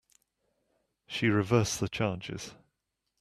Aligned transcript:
She 1.05 1.27
reversed 1.29 1.79
the 1.79 1.87
charges. 1.87 2.55